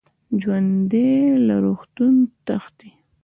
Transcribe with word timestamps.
ژوندي 0.41 1.09
له 1.47 1.55
دروغو 1.59 1.85
تښتي 2.45 2.89